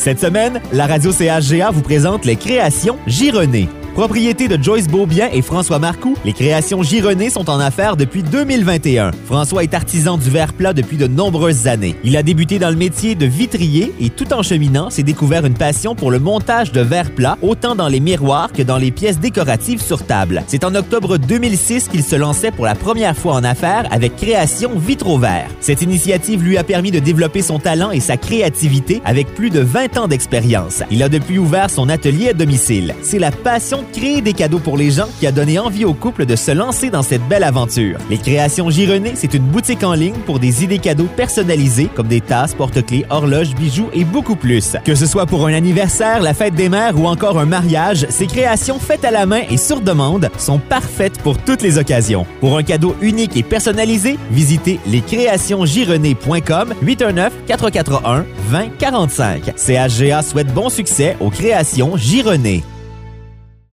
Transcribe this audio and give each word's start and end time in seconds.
Cette 0.00 0.18
semaine, 0.18 0.62
la 0.72 0.86
radio 0.86 1.12
CHGA 1.12 1.70
vous 1.70 1.82
présente 1.82 2.24
les 2.24 2.36
créations 2.36 2.96
Gironnées. 3.06 3.68
Propriété 4.00 4.48
de 4.48 4.56
Joyce 4.56 4.88
Beaubien 4.88 5.28
et 5.30 5.42
François 5.42 5.78
Marcoux, 5.78 6.16
les 6.24 6.32
créations 6.32 6.82
Gironnées 6.82 7.28
sont 7.28 7.50
en 7.50 7.60
affaires 7.60 7.98
depuis 7.98 8.22
2021. 8.22 9.10
François 9.26 9.62
est 9.62 9.74
artisan 9.74 10.16
du 10.16 10.30
verre 10.30 10.54
plat 10.54 10.72
depuis 10.72 10.96
de 10.96 11.06
nombreuses 11.06 11.66
années. 11.66 11.94
Il 12.02 12.16
a 12.16 12.22
débuté 12.22 12.58
dans 12.58 12.70
le 12.70 12.76
métier 12.76 13.14
de 13.14 13.26
vitrier 13.26 13.92
et 14.00 14.08
tout 14.08 14.32
en 14.32 14.42
cheminant, 14.42 14.88
s'est 14.88 15.02
découvert 15.02 15.44
une 15.44 15.52
passion 15.52 15.94
pour 15.94 16.10
le 16.10 16.18
montage 16.18 16.72
de 16.72 16.80
verre 16.80 17.10
plat, 17.14 17.36
autant 17.42 17.74
dans 17.74 17.88
les 17.88 18.00
miroirs 18.00 18.54
que 18.54 18.62
dans 18.62 18.78
les 18.78 18.90
pièces 18.90 19.20
décoratives 19.20 19.82
sur 19.82 20.02
table. 20.02 20.44
C'est 20.46 20.64
en 20.64 20.74
octobre 20.74 21.18
2006 21.18 21.88
qu'il 21.88 22.02
se 22.02 22.16
lançait 22.16 22.52
pour 22.52 22.64
la 22.64 22.76
première 22.76 23.14
fois 23.14 23.34
en 23.34 23.44
affaires 23.44 23.86
avec 23.90 24.16
Création 24.16 24.78
Vitro-Verre. 24.78 25.50
Cette 25.60 25.82
initiative 25.82 26.42
lui 26.42 26.56
a 26.56 26.64
permis 26.64 26.90
de 26.90 27.00
développer 27.00 27.42
son 27.42 27.58
talent 27.58 27.90
et 27.90 28.00
sa 28.00 28.16
créativité 28.16 29.02
avec 29.04 29.34
plus 29.34 29.50
de 29.50 29.60
20 29.60 29.98
ans 29.98 30.08
d'expérience. 30.08 30.82
Il 30.90 31.02
a 31.02 31.10
depuis 31.10 31.36
ouvert 31.36 31.68
son 31.68 31.90
atelier 31.90 32.30
à 32.30 32.32
domicile. 32.32 32.94
C'est 33.02 33.18
la 33.18 33.30
passion 33.30 33.84
créer 33.90 34.20
des 34.20 34.32
cadeaux 34.32 34.58
pour 34.58 34.76
les 34.76 34.90
gens 34.90 35.08
qui 35.18 35.26
a 35.26 35.32
donné 35.32 35.58
envie 35.58 35.84
au 35.84 35.94
couple 35.94 36.26
de 36.26 36.36
se 36.36 36.50
lancer 36.50 36.90
dans 36.90 37.02
cette 37.02 37.26
belle 37.28 37.44
aventure. 37.44 37.98
Les 38.08 38.18
créations 38.18 38.70
Gironnet, 38.70 39.12
c'est 39.14 39.34
une 39.34 39.44
boutique 39.44 39.84
en 39.84 39.94
ligne 39.94 40.18
pour 40.26 40.38
des 40.38 40.64
idées 40.64 40.78
cadeaux 40.78 41.08
personnalisées 41.16 41.88
comme 41.94 42.08
des 42.08 42.20
tasses, 42.20 42.54
porte-clés, 42.54 43.06
horloges, 43.10 43.54
bijoux 43.54 43.88
et 43.92 44.04
beaucoup 44.04 44.36
plus. 44.36 44.76
Que 44.84 44.94
ce 44.94 45.06
soit 45.06 45.26
pour 45.26 45.46
un 45.46 45.52
anniversaire, 45.52 46.22
la 46.22 46.34
fête 46.34 46.54
des 46.54 46.68
mères 46.68 46.98
ou 46.98 47.06
encore 47.06 47.38
un 47.38 47.46
mariage, 47.46 48.06
ces 48.08 48.26
créations 48.26 48.78
faites 48.78 49.04
à 49.04 49.10
la 49.10 49.26
main 49.26 49.42
et 49.50 49.56
sur 49.56 49.80
demande 49.80 50.30
sont 50.38 50.58
parfaites 50.58 51.20
pour 51.22 51.38
toutes 51.38 51.62
les 51.62 51.78
occasions. 51.78 52.26
Pour 52.40 52.56
un 52.56 52.62
cadeau 52.62 52.96
unique 53.00 53.36
et 53.36 53.42
personnalisé, 53.42 54.18
visitez 54.30 54.80
lescréationsgironnet.com 54.86 56.74
819 56.82 57.32
441 57.46 58.24
2045. 58.50 59.52
CHGA 59.56 60.22
souhaite 60.22 60.52
bon 60.52 60.68
succès 60.68 61.16
aux 61.20 61.30
créations 61.30 61.96
Gironnet. 61.96 62.62